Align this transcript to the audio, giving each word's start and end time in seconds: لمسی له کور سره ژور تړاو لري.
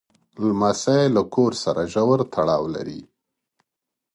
لمسی 0.43 1.01
له 1.15 1.21
کور 1.33 1.51
سره 1.63 1.81
ژور 1.93 2.19
تړاو 2.33 2.63
لري. 2.75 3.01